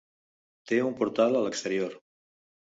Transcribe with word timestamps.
Té 0.71 0.79
un 0.85 0.95
portal 1.01 1.37
a 1.41 1.45
l'exterior. 1.45 1.95